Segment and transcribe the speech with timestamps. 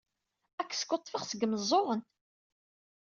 [0.61, 2.01] Ad k-skuḍḍfeɣ seg yimeẓẓuɣen!